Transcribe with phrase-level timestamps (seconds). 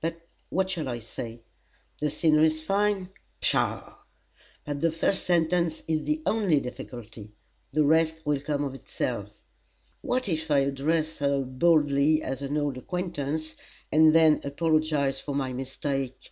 [0.00, 1.42] But what shall I say?
[2.00, 3.94] 'The scenery's very fine?' Pshaw!
[4.64, 7.30] But the first sentence is the only difficulty
[7.72, 9.30] the rest will come of itself.
[10.00, 13.54] What if I address her boldly as an old acquaintance,
[13.92, 16.30] and then apologize for my mistake?